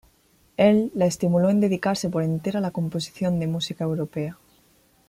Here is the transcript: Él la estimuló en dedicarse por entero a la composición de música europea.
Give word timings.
Él 0.57 0.91
la 0.95 1.05
estimuló 1.05 1.51
en 1.51 1.59
dedicarse 1.59 2.09
por 2.09 2.23
entero 2.23 2.57
a 2.57 2.61
la 2.63 2.71
composición 2.71 3.39
de 3.39 3.45
música 3.45 3.83
europea. 3.83 4.35